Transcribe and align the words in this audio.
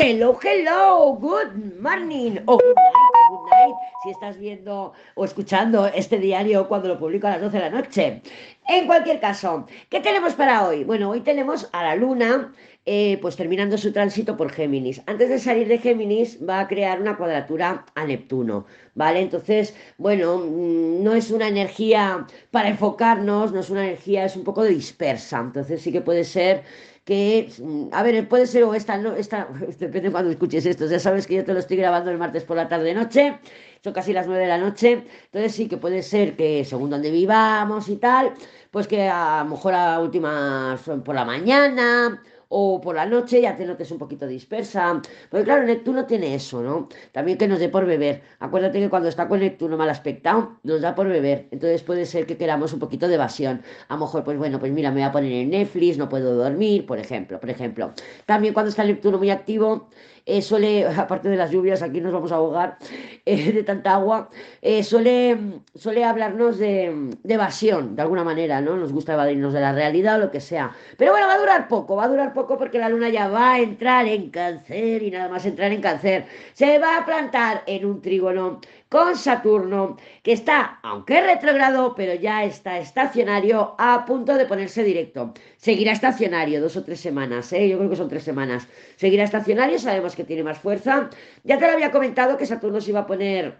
Hello, 0.00 0.38
hello, 0.40 1.18
good 1.20 1.80
morning 1.82 2.38
o 2.46 2.56
good 2.56 2.76
night, 2.76 3.30
good 3.30 3.50
night, 3.50 3.74
si 4.04 4.10
estás 4.10 4.38
viendo 4.38 4.92
o 5.16 5.24
escuchando 5.24 5.88
este 5.88 6.18
diario 6.20 6.68
cuando 6.68 6.86
lo 6.86 7.00
publico 7.00 7.26
a 7.26 7.30
las 7.30 7.40
12 7.40 7.56
de 7.56 7.62
la 7.64 7.70
noche. 7.70 8.22
En 8.68 8.86
cualquier 8.86 9.18
caso, 9.18 9.66
¿qué 9.88 9.98
tenemos 9.98 10.34
para 10.34 10.68
hoy? 10.68 10.84
Bueno, 10.84 11.10
hoy 11.10 11.22
tenemos 11.22 11.68
a 11.72 11.82
la 11.82 11.96
luna 11.96 12.52
eh, 12.86 13.18
pues 13.20 13.36
terminando 13.36 13.76
su 13.76 13.92
tránsito 13.92 14.36
por 14.36 14.52
Géminis. 14.52 15.02
Antes 15.06 15.28
de 15.30 15.38
salir 15.40 15.66
de 15.66 15.78
Géminis 15.78 16.38
va 16.48 16.60
a 16.60 16.68
crear 16.68 17.00
una 17.00 17.16
cuadratura 17.16 17.84
a 17.94 18.06
Neptuno, 18.06 18.66
¿vale? 18.94 19.20
Entonces, 19.20 19.74
bueno, 19.98 20.38
mm, 20.38 21.02
no 21.02 21.12
es 21.12 21.30
una 21.30 21.48
energía 21.48 22.24
para 22.50 22.68
enfocarnos, 22.68 23.52
no 23.52 23.60
es 23.60 23.68
una 23.68 23.84
energía, 23.84 24.24
es 24.24 24.36
un 24.36 24.44
poco 24.44 24.64
dispersa. 24.64 25.40
Entonces 25.40 25.82
sí 25.82 25.92
que 25.92 26.00
puede 26.00 26.24
ser 26.24 26.62
que, 27.08 27.48
mm, 27.58 27.88
a 27.92 28.02
ver, 28.02 28.28
puede 28.28 28.46
ser 28.46 28.64
o 28.64 28.74
esta, 28.74 28.98
no, 28.98 29.14
esta, 29.14 29.48
depende 29.80 30.08
de 30.08 30.12
cuando 30.12 30.30
escuches 30.30 30.66
esto, 30.66 30.86
ya 30.86 31.00
sabes 31.00 31.26
que 31.26 31.36
yo 31.36 31.44
te 31.44 31.54
lo 31.54 31.60
estoy 31.60 31.78
grabando 31.78 32.10
el 32.10 32.18
martes 32.18 32.44
por 32.44 32.58
la 32.58 32.68
tarde-noche, 32.68 33.38
son 33.82 33.94
casi 33.94 34.12
las 34.12 34.26
9 34.26 34.42
de 34.42 34.48
la 34.48 34.58
noche, 34.58 35.06
entonces 35.24 35.54
sí 35.54 35.68
que 35.68 35.78
puede 35.78 36.02
ser 36.02 36.36
que 36.36 36.66
según 36.66 36.90
donde 36.90 37.10
vivamos 37.10 37.88
y 37.88 37.96
tal, 37.96 38.34
pues 38.70 38.86
que 38.86 39.08
a 39.08 39.42
lo 39.42 39.48
mejor 39.52 39.72
a 39.72 40.00
últimas 40.00 40.82
por 40.82 41.14
la 41.14 41.24
mañana 41.24 42.22
o 42.48 42.80
por 42.80 42.96
la 42.96 43.06
noche 43.06 43.40
ya 43.40 43.56
te 43.56 43.66
notes 43.66 43.90
un 43.90 43.98
poquito 43.98 44.26
dispersa. 44.26 45.00
Porque 45.30 45.44
claro, 45.44 45.64
Neptuno 45.64 46.06
tiene 46.06 46.34
eso, 46.34 46.62
¿no? 46.62 46.88
También 47.12 47.38
que 47.38 47.48
nos 47.48 47.58
dé 47.58 47.68
por 47.68 47.86
beber. 47.86 48.22
Acuérdate 48.40 48.80
que 48.80 48.88
cuando 48.88 49.08
está 49.08 49.28
con 49.28 49.40
Neptuno 49.40 49.76
mal 49.76 49.90
aspectado, 49.90 50.58
nos 50.62 50.80
da 50.80 50.94
por 50.94 51.08
beber. 51.08 51.48
Entonces 51.50 51.82
puede 51.82 52.06
ser 52.06 52.26
que 52.26 52.36
queramos 52.36 52.72
un 52.72 52.78
poquito 52.78 53.08
de 53.08 53.14
evasión. 53.14 53.62
A 53.88 53.94
lo 53.94 54.00
mejor, 54.00 54.24
pues 54.24 54.38
bueno, 54.38 54.58
pues 54.58 54.72
mira, 54.72 54.90
me 54.90 54.96
voy 54.96 55.08
a 55.08 55.12
poner 55.12 55.32
en 55.32 55.50
Netflix, 55.50 55.98
no 55.98 56.08
puedo 56.08 56.34
dormir, 56.34 56.86
por 56.86 56.98
ejemplo, 56.98 57.38
por 57.40 57.50
ejemplo. 57.50 57.92
También 58.26 58.54
cuando 58.54 58.70
está 58.70 58.84
Neptuno 58.84 59.18
muy 59.18 59.30
activo, 59.30 59.88
eh, 60.28 60.42
suele, 60.42 60.86
aparte 60.96 61.28
de 61.30 61.36
las 61.36 61.50
lluvias, 61.50 61.82
aquí 61.82 62.00
nos 62.02 62.12
vamos 62.12 62.32
a 62.32 62.36
ahogar 62.36 62.76
eh, 63.24 63.52
de 63.54 63.62
tanta 63.62 63.94
agua, 63.94 64.28
eh, 64.60 64.84
suele, 64.84 65.62
suele 65.74 66.04
hablarnos 66.04 66.58
de, 66.58 67.16
evasión, 67.26 67.96
de 67.96 68.02
alguna 68.02 68.24
manera, 68.24 68.60
¿no? 68.60 68.76
Nos 68.76 68.92
gusta 68.92 69.14
evadirnos 69.14 69.54
de 69.54 69.60
la 69.60 69.72
realidad 69.72 70.16
o 70.16 70.18
lo 70.18 70.30
que 70.30 70.40
sea. 70.40 70.72
Pero 70.98 71.12
bueno, 71.12 71.26
va 71.26 71.34
a 71.34 71.38
durar 71.38 71.68
poco, 71.68 71.96
va 71.96 72.04
a 72.04 72.08
durar 72.08 72.34
poco 72.34 72.37
porque 72.46 72.78
la 72.78 72.88
luna 72.88 73.08
ya 73.08 73.28
va 73.28 73.54
a 73.54 73.60
entrar 73.60 74.06
en 74.06 74.30
cáncer 74.30 75.02
y 75.02 75.10
nada 75.10 75.28
más 75.28 75.44
entrar 75.44 75.72
en 75.72 75.80
cáncer, 75.80 76.26
se 76.52 76.78
va 76.78 76.98
a 76.98 77.04
plantar 77.04 77.64
en 77.66 77.84
un 77.84 78.00
trígono 78.00 78.60
con 78.88 79.16
Saturno, 79.16 79.96
que 80.22 80.32
está, 80.32 80.78
aunque 80.82 81.20
retrogrado, 81.20 81.94
pero 81.94 82.14
ya 82.14 82.44
está 82.44 82.78
estacionario 82.78 83.74
a 83.78 84.04
punto 84.06 84.34
de 84.34 84.46
ponerse 84.46 84.82
directo. 84.82 85.34
Seguirá 85.56 85.92
estacionario 85.92 86.60
dos 86.60 86.76
o 86.76 86.84
tres 86.84 87.00
semanas, 87.00 87.52
¿eh? 87.52 87.68
yo 87.68 87.76
creo 87.78 87.90
que 87.90 87.96
son 87.96 88.08
tres 88.08 88.22
semanas. 88.22 88.66
Seguirá 88.96 89.24
estacionario, 89.24 89.78
sabemos 89.78 90.16
que 90.16 90.24
tiene 90.24 90.42
más 90.42 90.58
fuerza. 90.58 91.10
Ya 91.44 91.58
te 91.58 91.66
lo 91.66 91.72
había 91.72 91.90
comentado 91.90 92.38
que 92.38 92.46
Saturno 92.46 92.80
se 92.80 92.90
iba 92.90 93.00
a 93.00 93.06
poner 93.06 93.58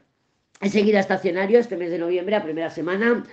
enseguida 0.60 1.00
estacionario 1.00 1.58
este 1.58 1.76
mes 1.76 1.90
de 1.90 1.98
noviembre, 1.98 2.36
a 2.36 2.42
primera 2.42 2.70
semana. 2.70 3.24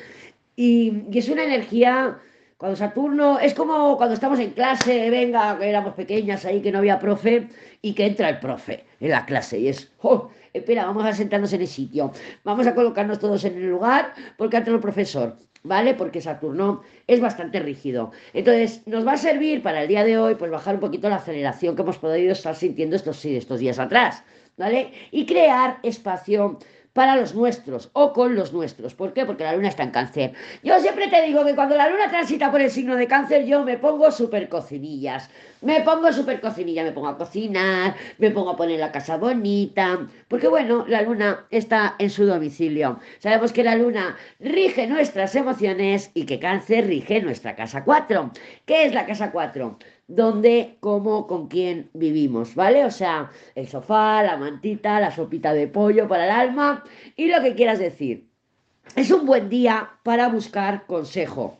Y, 0.55 1.03
y 1.11 1.19
es 1.19 1.29
una 1.29 1.43
energía 1.43 2.19
cuando 2.57 2.77
Saturno, 2.77 3.37
es 3.39 3.53
como 3.53 3.97
cuando 3.97 4.13
estamos 4.13 4.39
en 4.39 4.51
clase, 4.51 5.09
venga, 5.09 5.57
que 5.59 5.67
éramos 5.67 5.93
pequeñas 5.93 6.45
ahí, 6.45 6.61
que 6.61 6.71
no 6.71 6.79
había 6.79 6.99
profe, 6.99 7.49
y 7.81 7.93
que 7.93 8.05
entra 8.05 8.29
el 8.29 8.39
profe 8.39 8.85
en 9.01 9.09
la 9.11 9.25
clase, 9.25 9.59
y 9.59 9.67
es, 9.67 9.91
oh, 10.01 10.29
espera, 10.53 10.85
vamos 10.85 11.05
a 11.05 11.13
sentarnos 11.13 11.51
en 11.51 11.61
el 11.61 11.67
sitio, 11.67 12.13
vamos 12.43 12.65
a 12.65 12.73
colocarnos 12.73 13.19
todos 13.19 13.43
en 13.43 13.57
el 13.57 13.69
lugar, 13.69 14.13
porque 14.37 14.57
entra 14.57 14.73
el 14.73 14.79
profesor, 14.79 15.35
¿vale? 15.63 15.95
Porque 15.95 16.21
Saturno 16.21 16.81
es 17.07 17.19
bastante 17.19 17.59
rígido. 17.59 18.11
Entonces, 18.33 18.81
nos 18.87 19.05
va 19.05 19.13
a 19.13 19.17
servir 19.17 19.61
para 19.61 19.81
el 19.81 19.89
día 19.89 20.05
de 20.05 20.17
hoy, 20.17 20.35
pues 20.35 20.49
bajar 20.49 20.75
un 20.75 20.81
poquito 20.81 21.09
la 21.09 21.17
aceleración 21.17 21.75
que 21.75 21.81
hemos 21.81 21.97
podido 21.97 22.31
estar 22.31 22.55
sintiendo 22.55 22.95
estos, 22.95 23.23
estos 23.25 23.59
días 23.59 23.79
atrás, 23.79 24.23
¿vale? 24.55 24.93
Y 25.11 25.25
crear 25.25 25.79
espacio 25.83 26.57
para 26.95 27.17
los 27.17 27.35
nuestros 27.35 27.89
o 27.91 28.13
con 28.13 28.35
los 28.35 28.53
nuestros. 28.53 28.95
¿Por 28.95 29.11
qué? 29.11 29.25
Porque 29.25 29.43
la 29.43 29.53
luna 29.53 29.67
está 29.67 29.83
en 29.83 29.91
cáncer. 29.91 30.31
Yo 30.63 30.79
siempre 30.79 31.09
te 31.09 31.23
digo 31.23 31.43
que 31.43 31.53
cuando 31.53 31.75
la 31.75 31.89
luna 31.89 32.09
transita 32.09 32.49
por 32.49 32.61
el 32.61 32.71
signo 32.71 32.95
de 32.95 33.05
cáncer, 33.05 33.43
yo 33.45 33.65
me 33.65 33.77
pongo 33.77 34.09
súper 34.11 34.47
cocinillas. 34.47 35.29
Me 35.59 35.81
pongo 35.81 36.13
súper 36.13 36.39
cocinilla, 36.39 36.83
me 36.85 36.93
pongo 36.93 37.09
a 37.09 37.17
cocinar, 37.17 37.95
me 38.17 38.31
pongo 38.31 38.51
a 38.51 38.55
poner 38.55 38.79
la 38.79 38.93
casa 38.93 39.17
bonita. 39.17 40.07
Porque 40.29 40.47
bueno, 40.47 40.85
la 40.87 41.01
luna 41.01 41.45
está 41.49 41.95
en 41.99 42.09
su 42.09 42.25
domicilio. 42.25 42.97
Sabemos 43.19 43.51
que 43.51 43.65
la 43.65 43.75
luna 43.75 44.15
rige 44.39 44.87
nuestras 44.87 45.35
emociones 45.35 46.11
y 46.13 46.25
que 46.25 46.39
cáncer 46.39 46.87
rige 46.87 47.21
nuestra 47.21 47.57
casa 47.57 47.83
4. 47.83 48.31
¿Qué 48.65 48.85
es 48.85 48.93
la 48.93 49.05
casa 49.05 49.33
4? 49.33 49.77
Dónde, 50.07 50.77
cómo, 50.79 51.27
con 51.27 51.47
quién 51.47 51.89
vivimos, 51.93 52.55
¿vale? 52.55 52.85
O 52.85 52.91
sea, 52.91 53.31
el 53.55 53.67
sofá, 53.67 54.23
la 54.23 54.37
mantita, 54.37 54.99
la 54.99 55.11
sopita 55.11 55.53
de 55.53 55.67
pollo 55.67 56.07
para 56.07 56.25
el 56.25 56.31
alma 56.31 56.83
y 57.15 57.27
lo 57.27 57.41
que 57.41 57.55
quieras 57.55 57.79
decir. 57.79 58.27
Es 58.95 59.11
un 59.11 59.25
buen 59.25 59.49
día 59.49 59.89
para 60.03 60.29
buscar 60.29 60.85
consejo. 60.85 61.57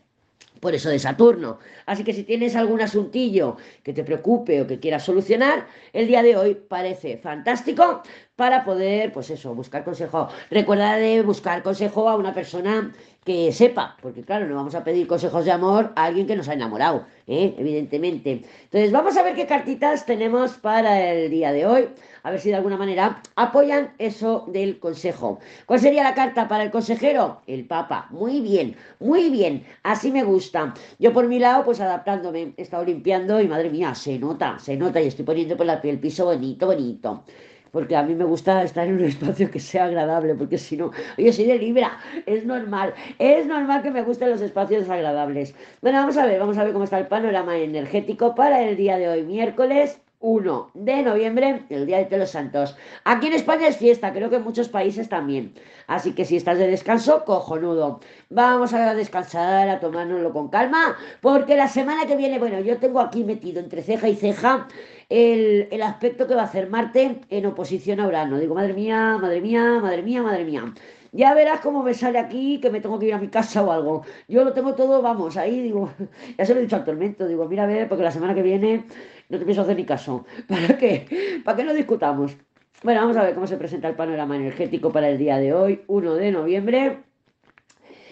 Por 0.60 0.74
eso 0.74 0.90
de 0.90 1.00
Saturno. 1.00 1.60
Así 1.86 2.04
que 2.04 2.14
si 2.14 2.24
tienes 2.24 2.56
algún 2.56 2.82
asuntillo 2.82 3.58
que 3.84 3.94
te 3.94 4.04
preocupe 4.04 4.62
o 4.62 4.68
que 4.68 4.80
quieras 4.80 5.04
solucionar, 5.04 5.68
el 5.92 6.08
día 6.08 6.24
de 6.24 6.38
hoy 6.38 6.56
parece 6.56 7.18
fantástico 7.18 8.02
para 8.36 8.66
poder, 8.66 9.14
pues 9.14 9.30
eso, 9.30 9.56
buscar 9.56 9.84
consejo. 9.84 10.28
Recuerda 10.52 10.98
de 10.98 11.22
buscar 11.22 11.64
consejo 11.64 12.10
a 12.10 12.16
una 12.16 12.34
persona 12.34 12.92
que 13.24 13.52
sepa, 13.52 13.98
porque 14.02 14.22
claro, 14.22 14.46
no 14.46 14.56
vamos 14.56 14.76
a 14.76 14.84
pedir 14.84 15.08
consejos 15.08 15.46
de 15.46 15.52
amor 15.52 15.94
a 15.96 16.04
alguien 16.04 16.28
que 16.28 16.36
nos 16.36 16.48
ha 16.48 16.54
enamorado, 16.54 17.08
¿eh? 17.26 17.56
evidentemente. 17.58 18.44
Entonces, 18.66 18.92
vamos 18.92 19.18
a 19.18 19.24
ver 19.24 19.34
qué 19.34 19.48
cartitas 19.48 20.06
tenemos 20.06 20.52
para 20.58 21.12
el 21.12 21.32
día 21.32 21.52
de 21.52 21.66
hoy, 21.66 21.90
a 22.22 22.30
ver 22.30 22.40
si 22.40 22.50
de 22.50 22.56
alguna 22.56 22.78
manera 22.78 23.24
apoyan 23.36 23.94
eso 23.98 24.46
del 24.50 24.78
consejo. 24.78 25.40
¿Cuál 25.66 25.80
sería 25.80 26.04
la 26.04 26.14
carta 26.14 26.48
para 26.48 26.66
el 26.66 26.72
consejero? 26.72 27.42
El 27.48 27.66
Papa. 27.66 28.08
Muy 28.12 28.42
bien, 28.42 28.76
muy 29.00 29.32
bien, 29.32 29.66
así 29.82 30.12
me 30.12 30.24
gusta. 30.24 30.76
Yo 31.00 31.12
por 31.12 31.28
mi 31.28 31.40
lado, 31.40 31.64
pues 31.64 31.80
adaptándome, 31.80 32.54
he 32.58 32.62
estado 32.62 32.84
limpiando 32.84 33.42
y 33.42 33.48
madre 33.48 33.72
mía, 33.72 33.96
se 33.96 34.20
nota, 34.20 34.60
se 34.60 34.76
nota 34.76 35.02
y 35.02 35.08
estoy 35.08 35.26
poniendo 35.26 35.58
por 35.58 35.66
la 35.66 35.82
piel 35.82 36.00
piso 36.00 36.26
bonito, 36.26 36.68
bonito 36.68 37.24
porque 37.72 37.96
a 37.96 38.04
mí 38.04 38.16
me 38.16 38.26
gusta 38.26 38.64
estar 38.64 38.88
en 38.88 38.96
un 38.96 39.04
espacio 39.14 39.50
que 39.52 39.60
sea 39.60 39.86
agradable, 39.86 40.36
porque 40.36 40.58
si 40.58 40.78
no, 40.78 40.92
yo 41.18 41.34
soy 41.34 41.46
de 41.46 41.58
Libra, 41.58 42.00
es 42.26 42.46
normal, 42.46 42.94
es 43.20 43.46
normal 43.48 43.82
que 43.84 43.92
me 43.92 44.04
gusten 44.04 44.30
los 44.30 44.42
espacios 44.42 44.90
agradables. 44.90 45.56
Bueno, 45.82 46.00
vamos 46.00 46.18
a 46.18 46.26
ver, 46.26 46.40
vamos 46.40 46.58
a 46.58 46.64
ver 46.64 46.74
cómo 46.74 46.86
está 46.86 47.00
el 47.00 47.08
panorama 47.08 47.58
energético 47.58 48.36
para 48.36 48.62
el 48.62 48.78
día 48.78 48.98
de 48.98 49.10
hoy, 49.10 49.24
miércoles 49.24 50.00
1 50.26 50.72
de 50.74 51.04
noviembre, 51.04 51.66
el 51.70 51.86
Día 51.86 52.04
de 52.04 52.18
los 52.18 52.32
Santos. 52.32 52.76
Aquí 53.04 53.28
en 53.28 53.34
España 53.34 53.68
es 53.68 53.78
fiesta, 53.78 54.12
creo 54.12 54.30
que 54.32 54.38
en 54.38 54.44
muchos 54.44 54.70
países 54.70 55.08
también. 55.08 55.54
Así 55.86 56.14
que 56.14 56.26
si 56.26 56.36
estás 56.36 56.58
de 56.58 56.68
descanso, 56.68 57.24
cojonudo. 57.26 58.00
Vamos 58.32 58.74
a 58.74 58.96
descansar, 58.96 59.70
a 59.70 59.80
tomárnoslo 59.80 60.34
con 60.34 60.50
calma, 60.50 60.98
porque 61.22 61.56
la 61.56 61.68
semana 61.68 62.08
que 62.08 62.16
viene, 62.16 62.40
bueno, 62.40 62.60
yo 62.60 62.78
tengo 62.78 63.02
aquí 63.02 63.24
metido 63.24 63.60
entre 63.60 63.84
ceja 63.84 64.10
y 64.10 64.16
ceja 64.16 64.68
el, 65.10 65.68
el 65.70 65.82
aspecto 65.84 66.26
que 66.28 66.34
va 66.34 66.42
a 66.42 66.46
hacer 66.46 66.70
Marte 66.70 67.22
en 67.30 67.46
oposición 67.46 68.00
a 68.00 68.08
Urano. 68.08 68.40
Digo, 68.40 68.56
madre 68.56 68.74
mía, 68.74 69.20
madre 69.22 69.42
mía, 69.42 69.80
madre 69.80 70.02
mía, 70.02 70.24
madre 70.24 70.44
mía. 70.44 70.74
Ya 71.16 71.34
verás 71.34 71.62
cómo 71.62 71.82
me 71.82 71.94
sale 71.94 72.20
aquí 72.20 72.60
que 72.60 72.70
me 72.70 72.82
tengo 72.82 73.00
que 73.00 73.06
ir 73.06 73.14
a 73.14 73.18
mi 73.18 73.30
casa 73.30 73.64
o 73.64 73.72
algo. 73.72 74.04
Yo 74.28 74.44
lo 74.44 74.52
tengo 74.52 74.76
todo, 74.76 75.02
vamos, 75.02 75.38
ahí 75.38 75.62
digo, 75.62 75.90
ya 76.38 76.46
se 76.46 76.54
lo 76.54 76.60
he 76.60 76.64
dicho 76.64 76.76
al 76.76 76.84
tormento, 76.84 77.26
digo, 77.26 77.48
mira 77.48 77.64
a 77.64 77.68
ver, 77.68 77.88
porque 77.88 78.04
la 78.04 78.12
semana 78.12 78.36
que 78.36 78.42
viene 78.42 78.84
no 79.30 79.40
te 79.40 79.46
pienso 79.46 79.62
hacer 79.62 79.76
ni 79.76 79.86
caso. 79.86 80.26
¿Para 80.48 80.78
qué? 80.78 81.42
¿Para 81.44 81.58
qué 81.58 81.64
no 81.64 81.74
discutamos? 81.74 82.36
Bueno, 82.84 83.02
vamos 83.02 83.18
a 83.18 83.24
ver 83.24 83.34
cómo 83.34 83.48
se 83.48 83.58
presenta 83.58 83.88
el 83.88 83.96
panorama 83.96 84.36
energético 84.36 84.92
para 84.92 85.10
el 85.10 85.18
día 85.18 85.38
de 85.38 85.54
hoy, 85.54 85.84
1 85.88 86.16
de 86.16 86.32
noviembre 86.32 87.04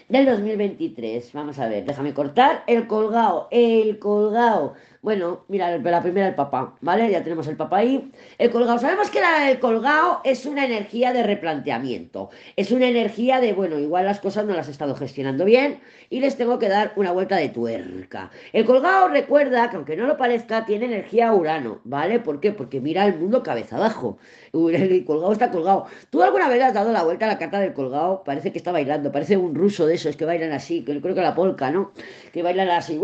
del 0.10 0.26
2023. 0.26 1.32
Vamos 1.34 1.60
a 1.60 1.68
ver, 1.68 1.86
déjame 1.86 2.14
cortar 2.14 2.64
el 2.68 2.88
colgado, 2.88 3.48
el 3.52 4.00
colgado. 4.00 4.74
Bueno, 5.04 5.44
mira, 5.50 5.78
la 5.78 6.02
primera 6.02 6.30
el 6.30 6.36
papá, 6.36 6.76
¿vale? 6.80 7.12
Ya 7.12 7.24
tenemos 7.24 7.46
el 7.48 7.58
papá 7.58 7.80
ahí. 7.80 8.10
El 8.38 8.52
colgado, 8.52 8.80
sabemos 8.80 9.10
que 9.10 9.20
el 9.50 9.60
colgado 9.60 10.22
es 10.24 10.46
una 10.46 10.64
energía 10.66 11.12
de 11.12 11.24
replanteamiento. 11.24 12.30
Es 12.56 12.72
una 12.72 12.88
energía 12.88 13.42
de, 13.42 13.52
bueno, 13.52 13.80
igual 13.80 14.06
las 14.06 14.22
cosas 14.22 14.46
no 14.46 14.54
las 14.54 14.70
he 14.70 14.72
estado 14.72 14.96
gestionando 14.96 15.44
bien 15.44 15.82
y 16.10 16.22
les 16.22 16.38
tengo 16.38 16.58
que 16.58 16.70
dar 16.70 16.94
una 16.96 17.12
vuelta 17.12 17.36
de 17.36 17.50
tuerca. 17.50 18.32
El 18.54 18.64
colgado 18.64 19.10
recuerda 19.10 19.70
que 19.70 19.76
aunque 19.76 19.98
no 19.98 20.08
lo 20.08 20.16
parezca, 20.16 20.66
tiene 20.66 20.86
energía 20.86 21.34
urano, 21.34 21.82
¿vale? 21.84 22.22
¿Por 22.22 22.40
qué? 22.40 22.54
Porque 22.54 22.80
mira 22.80 23.06
el 23.06 23.20
mundo 23.20 23.44
cabeza 23.44 23.76
abajo. 23.76 24.18
El 24.54 25.04
colgado 25.04 25.34
está 25.34 25.50
colgado. 25.50 25.88
¿Tú 26.12 26.22
alguna 26.22 26.48
vez 26.48 26.62
has 26.62 26.76
dado 26.76 26.92
la 26.92 27.04
vuelta 27.04 27.26
a 27.26 27.28
la 27.28 27.40
carta 27.40 27.60
del 27.60 27.74
colgado? 27.74 28.24
Parece 28.24 28.52
que 28.52 28.60
está 28.60 28.72
bailando, 28.72 29.12
parece 29.12 29.36
un 29.36 29.56
ruso 29.56 29.88
de 29.88 29.93
esos 29.94 30.16
que 30.16 30.26
bailan 30.26 30.52
así, 30.52 30.84
que 30.84 31.00
creo 31.02 31.16
que 31.16 31.22
la 31.22 31.36
polca, 31.36 31.72
¿no? 31.72 31.92
Que 32.32 32.44
bailan 32.44 32.70
así, 32.70 33.00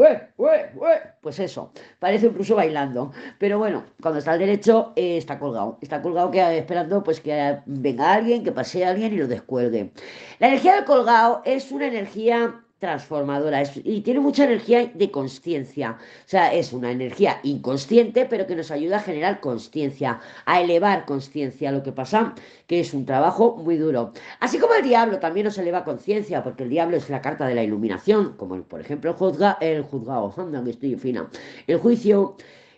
Pues 1.22 1.40
eso 1.40 1.72
parece 2.00 2.28
un 2.28 2.56
bailando. 2.56 3.12
Pero 3.38 3.58
bueno, 3.60 3.86
cuando 4.02 4.20
está 4.20 4.32
al 4.32 4.40
derecho 4.40 4.94
eh, 4.96 5.18
está 5.18 5.40
colgado. 5.40 5.78
Está 5.82 6.02
colgado 6.02 6.32
que, 6.32 6.58
esperando 6.58 7.04
pues 7.04 7.20
que 7.22 7.60
venga 7.66 8.14
alguien, 8.14 8.44
que 8.44 8.52
pase 8.52 8.86
alguien 8.86 9.14
y 9.14 9.18
lo 9.18 9.28
descuelgue. 9.28 9.92
La 10.40 10.48
energía 10.48 10.76
del 10.76 10.86
colgado 10.86 11.42
es 11.46 11.72
una 11.72 11.88
energía 11.88 12.62
transformadora 12.80 13.62
y 13.84 14.02
tiene 14.02 14.22
mucha 14.22 14.46
energía 14.46 14.90
de 14.94 15.12
conciencia. 15.12 15.98
O 16.26 16.30
sea, 16.30 16.54
es 16.54 16.74
una 16.74 16.92
energía 16.92 17.40
inconsciente, 17.44 18.26
pero 18.26 18.48
que 18.48 18.56
nos 18.56 18.72
ayuda 18.72 18.98
a 18.98 19.02
generar 19.02 19.42
conciencia, 19.42 20.22
a 20.46 20.62
elevar 20.62 21.06
conciencia. 21.06 21.72
Lo 21.72 21.84
que 21.84 21.92
pasa 21.92 22.34
que 22.68 22.80
es 22.80 22.94
un 22.94 23.06
trabajo 23.06 23.58
muy 23.58 23.78
duro. 23.78 24.14
Así 24.40 24.60
como 24.60 24.74
el 24.76 24.84
diablo 24.84 25.20
también 25.20 25.46
nos 25.46 25.58
eleva 25.58 25.84
conciencia, 25.84 26.44
porque 26.44 26.64
el 26.64 26.70
diablo 26.70 26.98
es 26.98 27.10
la 27.10 27.22
carta 27.22 27.48
de 27.48 27.56
la 27.56 27.64
iluminación, 27.64 28.36
como 28.38 28.62
por 28.64 28.80
ejemplo 28.82 29.12
el, 29.12 29.18
juzga, 29.18 29.58
el 29.60 29.84
juzgado, 29.84 30.34
que 30.64 30.70
estoy 30.70 30.96
fina, 30.96 31.30
el 31.68 31.78
juicio. 31.80 32.36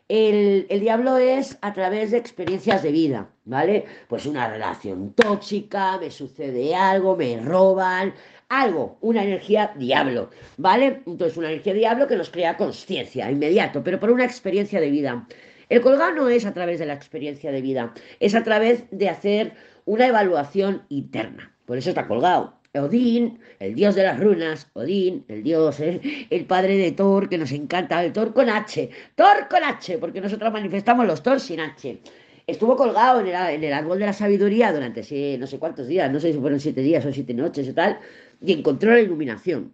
El, 0.08 0.66
el, 0.70 0.82
diablo 0.82 1.18
es 1.18 1.58
a 1.62 1.72
través 1.72 2.12
de 2.12 2.18
experiencias 2.18 2.84
de 2.84 2.92
vida, 2.92 3.30
¿vale? 3.46 3.86
Pues 4.10 4.26
una 4.26 4.50
relación 4.50 5.14
tóxica, 5.14 5.98
me 6.00 6.12
sucede 6.12 6.76
algo, 6.76 7.16
me 7.16 7.40
roban, 7.40 8.14
algo, 8.52 8.98
una 9.00 9.24
energía 9.24 9.74
diablo, 9.78 10.30
¿vale? 10.58 11.02
Entonces, 11.08 11.38
una 11.38 11.50
energía 11.50 11.74
diablo 11.74 12.08
que 12.08 12.18
nos 12.18 12.30
crea 12.30 12.58
conciencia 12.58 13.32
inmediato, 13.32 13.82
pero 13.82 14.00
por 14.00 14.12
una 14.12 14.26
experiencia 14.26 14.82
de 14.82 14.92
vida. 14.92 15.26
El 15.70 15.80
colgado 15.80 16.14
no 16.14 16.28
es 16.28 16.46
a 16.46 16.54
través 16.54 16.78
de 16.80 16.86
la 16.86 16.94
experiencia 16.94 17.50
de 17.50 17.62
vida, 17.62 17.94
es 18.20 18.36
a 18.36 18.44
través 18.44 18.84
de 18.92 19.08
hacer 19.08 19.54
una 19.86 20.08
evaluación 20.08 20.84
interna. 20.90 21.56
Por 21.66 21.78
eso 21.78 21.90
está 21.90 22.08
colgado. 22.08 22.60
Odín, 22.74 23.40
el 23.60 23.74
dios 23.76 23.96
de 23.96 24.04
las 24.04 24.20
runas, 24.20 24.70
Odín, 24.74 25.24
el 25.30 25.44
dios, 25.44 25.80
¿eh? 25.80 26.02
el 26.30 26.46
padre 26.46 26.78
de 26.78 26.92
Thor, 26.92 27.30
que 27.30 27.38
nos 27.38 27.52
encanta, 27.54 28.04
el 28.04 28.12
Thor 28.12 28.34
con 28.34 28.50
H, 28.50 28.90
Thor 29.16 29.48
con 29.50 29.64
H, 29.64 29.98
porque 29.98 30.20
nosotros 30.20 30.52
manifestamos 30.52 31.06
los 31.06 31.24
Thor 31.24 31.40
sin 31.40 31.62
H 31.62 32.02
estuvo 32.48 32.76
colgado 32.76 33.22
en 33.22 33.64
el, 33.64 33.74
árbol 33.74 34.00
de 34.00 34.06
la 34.06 34.14
sabiduría 34.14 34.74
durante 34.74 35.02
no 35.38 35.48
sé 35.48 35.60
cuántos 35.60 35.88
días, 35.88 36.12
no 36.12 36.20
sé 36.20 36.34
si 36.34 36.40
fueron 36.40 36.60
siete 36.60 36.82
días 36.82 37.06
o 37.06 37.14
siete 37.14 37.34
noches 37.34 37.68
y 37.68 37.74
tal, 37.74 38.00
y 38.42 38.54
encontró 38.54 38.92
la 38.92 39.00
iluminación. 39.02 39.74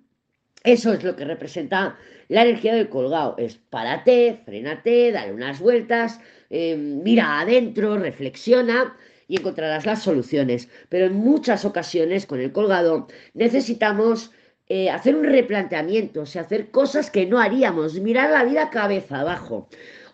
Eso 0.63 0.93
es 0.93 1.03
lo 1.03 1.15
que 1.15 1.25
representa 1.25 1.97
la 2.27 2.43
energía 2.43 2.75
del 2.75 2.89
colgado. 2.89 3.35
Es 3.37 3.57
párate, 3.57 4.41
frénate, 4.45 5.11
dale 5.11 5.33
unas 5.33 5.59
vueltas, 5.59 6.19
em, 6.49 7.01
mira 7.03 7.39
adentro, 7.39 7.97
reflexiona 7.97 8.97
y 9.27 9.37
encontrarás 9.37 9.85
las 9.85 10.03
soluciones. 10.03 10.69
Pero 10.89 11.05
en 11.05 11.13
muchas 11.13 11.63
ocasiones 11.65 12.25
con 12.25 12.39
el 12.39 12.51
colgado 12.51 13.07
necesitamos 13.33 14.31
eh, 14.69 14.89
hacer 14.89 15.15
un 15.15 15.23
replanteamiento, 15.23 16.21
o 16.21 16.25
sea, 16.25 16.41
hacer 16.41 16.71
cosas 16.71 17.09
que 17.09 17.25
no 17.25 17.39
haríamos, 17.39 17.93
mirar 18.01 18.31
la 18.31 18.43
vida 18.43 18.69
cabeza 18.69 19.21
abajo. 19.21 19.69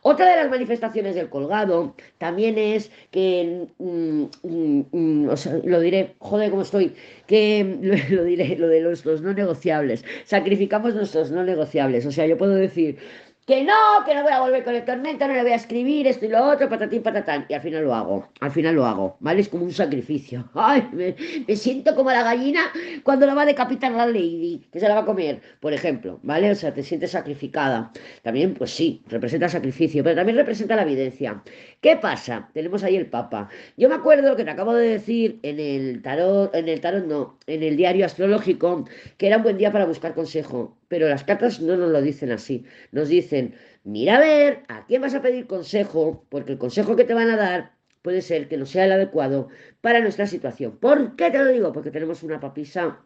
Otra 0.06 0.30
de 0.30 0.36
las 0.36 0.50
manifestaciones 0.50 1.16
del 1.16 1.30
colgado 1.30 1.96
también 2.18 2.58
es 2.58 2.92
que, 3.10 3.68
mm, 3.78 4.24
mm, 4.44 4.86
mm, 4.92 5.30
lo 5.64 5.80
diré, 5.80 6.16
joder, 6.20 6.50
cómo 6.50 6.62
estoy, 6.62 6.94
que 7.26 7.64
lo, 8.12 8.24
diré, 8.26 8.58
lo 8.58 8.68
de 8.68 8.82
los, 8.82 9.06
los 9.06 9.22
no 9.22 9.34
negociables. 9.34 10.04
Sacrificamos 10.26 10.94
nuestros 10.94 11.32
no 11.32 11.44
negociables. 11.46 12.06
O 12.06 12.12
sea, 12.12 12.28
yo 12.28 12.38
puedo 12.38 12.56
decir, 12.56 12.98
que 13.46 13.64
no, 13.64 13.74
que 14.06 14.16
no 14.16 14.24
voy 14.24 14.32
a 14.32 14.40
volver 14.40 14.64
con 14.64 14.74
el 14.74 14.86
tormento, 14.86 15.28
no 15.28 15.34
le 15.34 15.42
voy 15.42 15.52
a 15.52 15.56
escribir 15.56 16.08
esto 16.08 16.26
y 16.26 16.30
lo 16.30 16.46
otro, 16.46 16.70
patatín, 16.70 17.04
patatán. 17.04 17.46
Y 17.50 17.54
al 17.54 17.62
final 17.62 17.84
lo 17.84 17.94
hago, 17.94 18.30
al 18.40 18.52
final 18.52 18.76
lo 18.76 18.86
hago, 18.86 19.18
¿vale? 19.20 19.42
Es 19.42 19.50
como 19.50 19.66
un 19.66 19.74
sacrificio. 19.74 20.50
Ay, 20.54 20.88
me, 20.94 21.56
siento 21.56 21.94
como 21.94 22.12
la 22.12 22.24
gallina 22.24 22.62
cuando 23.04 23.26
la 23.26 23.34
va 23.34 23.42
a 23.42 23.46
decapitar 23.46 23.92
la 23.92 24.06
lady, 24.08 24.66
que 24.72 24.80
se 24.80 24.88
la 24.88 24.96
va 24.96 25.02
a 25.02 25.06
comer, 25.06 25.42
por 25.60 25.74
ejemplo, 25.74 26.20
¿vale? 26.24 26.52
O 26.52 26.56
sea, 26.56 26.74
te 26.74 26.84
sientes 26.84 27.12
sacrificada. 27.12 27.92
También, 28.22 28.54
pues 28.54 28.72
sí, 28.72 29.04
representa 29.08 29.50
sacrificio, 29.50 30.04
pero 30.04 30.16
también 30.16 30.38
representa 30.38 30.78
la 30.78 30.84
evidencia. 30.84 31.44
¿Qué 31.82 31.98
pasa? 31.98 32.50
Tenemos 32.54 32.84
ahí 32.84 32.96
el 32.96 33.08
Papa. 33.08 33.50
Yo 33.76 33.90
me 33.90 33.96
acuerdo 33.96 34.38
que 34.38 34.46
te 34.46 34.52
acabo 34.52 34.74
de 34.74 34.88
decir 34.88 35.40
en 35.44 35.60
el 35.60 36.02
tarot, 36.02 36.56
en 36.56 36.70
el 36.70 36.80
tarot 36.80 37.06
no, 37.06 37.38
en 37.46 37.62
el 37.62 37.76
diario 37.76 38.06
astrológico, 38.06 38.86
que 39.18 39.28
era 39.28 39.38
un 39.38 39.44
buen 39.44 39.58
día 39.58 39.72
para 39.72 39.86
buscar 39.86 40.14
consejo 40.14 40.78
pero 40.94 41.10
las 41.10 41.24
cartas 41.24 41.60
no 41.60 41.76
nos 41.76 41.90
lo 41.90 42.04
dicen 42.04 42.32
así. 42.32 42.66
Nos 42.92 43.08
dicen, 43.10 43.56
mira 43.84 44.18
a 44.18 44.20
ver 44.20 44.62
a 44.68 44.86
quién 44.86 45.02
vas 45.02 45.16
a 45.16 45.24
pedir 45.24 45.48
consejo, 45.48 46.28
porque 46.30 46.52
el 46.52 46.60
consejo 46.60 46.96
que 46.96 47.04
te 47.04 47.16
van 47.16 47.32
a 47.32 47.36
dar 47.36 47.76
puede 48.04 48.22
ser 48.22 48.48
que 48.48 48.58
no 48.58 48.68
sea 48.68 48.86
el 48.86 48.92
adecuado 48.92 49.50
para 49.82 50.02
nuestra 50.02 50.28
situación. 50.28 50.78
¿Por 50.78 51.16
qué 51.16 51.32
te 51.32 51.40
lo 51.40 51.48
digo? 51.48 51.74
Porque 51.74 51.90
tenemos 51.90 52.22
una 52.22 52.40
papisa 52.40 53.04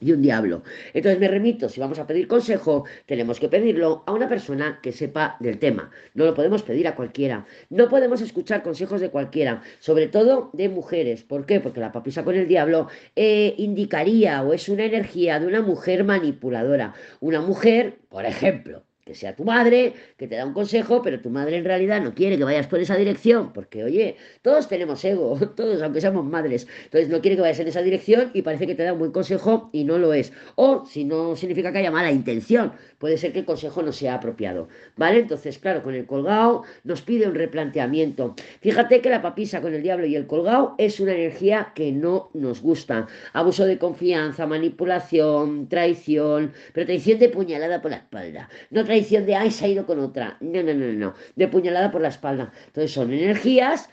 y 0.00 0.12
un 0.12 0.22
diablo. 0.22 0.62
Entonces 0.94 1.20
me 1.20 1.28
remito, 1.28 1.68
si 1.68 1.80
vamos 1.80 1.98
a 1.98 2.06
pedir 2.06 2.26
consejo, 2.26 2.84
tenemos 3.06 3.38
que 3.38 3.48
pedirlo 3.48 4.02
a 4.06 4.12
una 4.12 4.28
persona 4.28 4.80
que 4.82 4.92
sepa 4.92 5.36
del 5.40 5.58
tema. 5.58 5.90
No 6.14 6.24
lo 6.24 6.34
podemos 6.34 6.62
pedir 6.62 6.88
a 6.88 6.94
cualquiera. 6.94 7.46
No 7.68 7.88
podemos 7.88 8.20
escuchar 8.20 8.62
consejos 8.62 9.00
de 9.00 9.10
cualquiera, 9.10 9.62
sobre 9.78 10.08
todo 10.08 10.50
de 10.52 10.68
mujeres. 10.68 11.22
¿Por 11.22 11.46
qué? 11.46 11.60
Porque 11.60 11.80
la 11.80 11.92
papisa 11.92 12.24
con 12.24 12.34
el 12.34 12.48
diablo 12.48 12.88
eh, 13.16 13.54
indicaría 13.58 14.42
o 14.42 14.52
es 14.52 14.68
una 14.68 14.84
energía 14.84 15.38
de 15.38 15.46
una 15.46 15.62
mujer 15.62 16.04
manipuladora. 16.04 16.94
Una 17.20 17.40
mujer, 17.40 17.98
por 18.08 18.24
ejemplo, 18.24 18.84
sea 19.14 19.34
tu 19.34 19.44
madre, 19.44 19.94
que 20.16 20.26
te 20.26 20.36
da 20.36 20.46
un 20.46 20.52
consejo, 20.52 21.02
pero 21.02 21.20
tu 21.20 21.30
madre 21.30 21.56
en 21.56 21.64
realidad 21.64 22.00
no 22.02 22.14
quiere 22.14 22.38
que 22.38 22.44
vayas 22.44 22.66
por 22.66 22.80
esa 22.80 22.96
dirección, 22.96 23.52
porque 23.52 23.84
oye, 23.84 24.16
todos 24.42 24.68
tenemos 24.68 25.04
ego, 25.04 25.38
todos, 25.56 25.82
aunque 25.82 26.00
seamos 26.00 26.24
madres, 26.24 26.66
entonces 26.84 27.08
no 27.08 27.20
quiere 27.20 27.36
que 27.36 27.42
vayas 27.42 27.60
en 27.60 27.68
esa 27.68 27.82
dirección 27.82 28.30
y 28.34 28.42
parece 28.42 28.66
que 28.66 28.74
te 28.74 28.82
da 28.82 28.92
un 28.92 28.98
buen 28.98 29.12
consejo 29.12 29.70
y 29.72 29.84
no 29.84 29.98
lo 29.98 30.12
es. 30.12 30.32
O 30.56 30.84
si 30.86 31.04
no 31.04 31.36
significa 31.36 31.72
que 31.72 31.78
haya 31.78 31.90
mala 31.90 32.10
intención, 32.10 32.72
puede 32.98 33.16
ser 33.16 33.32
que 33.32 33.40
el 33.40 33.44
consejo 33.44 33.82
no 33.82 33.92
sea 33.92 34.14
apropiado, 34.14 34.68
¿vale? 34.96 35.20
Entonces, 35.20 35.58
claro, 35.58 35.82
con 35.82 35.94
el 35.94 36.06
colgado 36.06 36.64
nos 36.84 37.02
pide 37.02 37.26
un 37.26 37.34
replanteamiento. 37.34 38.34
Fíjate 38.60 39.00
que 39.00 39.10
la 39.10 39.22
papisa 39.22 39.60
con 39.60 39.74
el 39.74 39.82
diablo 39.82 40.06
y 40.06 40.16
el 40.16 40.26
colgado 40.26 40.74
es 40.78 41.00
una 41.00 41.12
energía 41.12 41.72
que 41.74 41.92
no 41.92 42.30
nos 42.34 42.60
gusta. 42.60 43.06
Abuso 43.32 43.64
de 43.64 43.78
confianza, 43.78 44.46
manipulación, 44.46 45.68
traición, 45.68 46.52
pero 46.72 46.86
traición 46.86 47.18
de 47.18 47.28
puñalada 47.28 47.80
por 47.80 47.90
la 47.90 47.98
espalda. 47.98 48.48
No 48.70 48.84
de, 49.08 49.34
ay, 49.34 49.50
se 49.50 49.64
ha 49.64 49.68
ido 49.68 49.86
con 49.86 49.98
otra. 50.00 50.36
No, 50.40 50.62
no, 50.62 50.74
no, 50.74 50.92
no. 50.92 51.14
De 51.36 51.48
puñalada 51.48 51.90
por 51.90 52.00
la 52.00 52.08
espalda. 52.08 52.52
Entonces 52.66 52.92
son 52.92 53.12
energías 53.12 53.88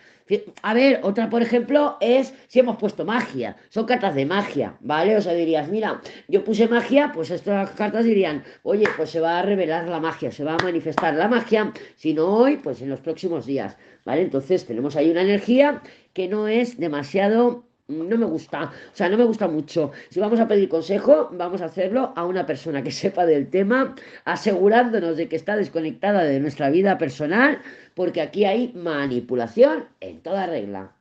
a 0.62 0.74
ver, 0.74 1.00
otra, 1.04 1.30
por 1.30 1.42
ejemplo, 1.42 1.98
es 2.02 2.34
si 2.48 2.60
hemos 2.60 2.78
puesto 2.78 3.06
magia. 3.06 3.56
Son 3.70 3.86
cartas 3.86 4.14
de 4.16 4.26
magia, 4.26 4.76
¿vale? 4.82 5.16
O 5.16 5.22
sea, 5.22 5.34
dirías, 5.34 5.70
mira, 5.70 6.02
yo 6.28 6.44
puse 6.44 6.68
magia, 6.68 7.12
pues 7.14 7.32
estas 7.32 7.72
cartas 7.72 8.04
dirían, 8.04 8.44
oye, 8.64 8.86
pues 8.98 9.10
se 9.10 9.20
va 9.20 9.40
a 9.40 9.42
revelar 9.42 9.88
la 9.88 10.00
magia, 10.00 10.32
se 10.32 10.44
va 10.44 10.56
a 10.56 10.64
manifestar 10.64 11.14
la 11.14 11.28
magia, 11.28 11.72
si 11.96 12.14
no 12.14 12.28
hoy, 12.28 12.58
pues 12.58 12.82
en 12.82 12.90
los 12.90 13.00
próximos 13.00 13.46
días, 13.46 13.78
¿vale? 14.06 14.22
Entonces 14.22 14.66
tenemos 14.66 14.96
ahí 14.96 15.10
una 15.10 15.22
energía 15.22 15.82
que 16.14 16.28
no 16.28 16.48
es 16.48 16.78
demasiado 16.78 17.67
no 17.88 18.18
me 18.18 18.26
gusta, 18.26 18.64
o 18.66 18.96
sea, 18.96 19.10
no 19.10 19.18
me 19.18 19.24
gusta 19.24 19.48
mucho. 19.48 19.92
Si 20.10 20.20
vamos 20.20 20.40
a 20.40 20.48
pedir 20.48 20.70
consejo, 20.70 21.30
vamos 21.32 21.62
a 21.62 21.66
hacerlo 21.66 22.14
a 22.16 22.26
una 22.26 22.46
persona 22.46 22.84
que 22.84 22.92
sepa 23.02 23.26
del 23.26 23.50
tema, 23.50 23.96
asegurándonos 24.26 25.18
de 25.18 25.28
que 25.30 25.36
está 25.36 25.56
desconectada 25.56 26.24
de 26.24 26.40
nuestra 26.40 26.70
vida 26.70 26.98
personal, 26.98 27.62
porque 27.96 28.22
aquí 28.22 28.46
hay 28.46 28.74
manipulación 28.74 29.86
en 30.02 30.22
toda 30.22 30.48
regla. 30.48 30.94